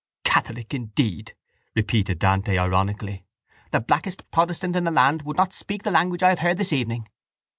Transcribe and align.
—Catholic 0.23 0.73
indeed! 0.73 1.35
repeated 1.75 2.17
Dante 2.17 2.57
ironically. 2.57 3.23
The 3.69 3.81
blackest 3.81 4.31
protestant 4.31 4.75
in 4.75 4.83
the 4.83 4.89
land 4.89 5.21
would 5.21 5.37
not 5.37 5.53
speak 5.53 5.83
the 5.83 5.91
language 5.91 6.23
I 6.23 6.29
have 6.29 6.39
heard 6.39 6.57
this 6.57 6.73
evening. 6.73 7.07